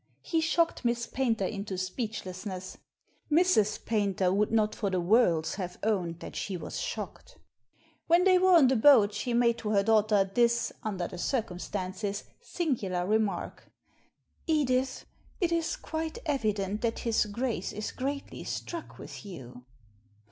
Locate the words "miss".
0.83-1.05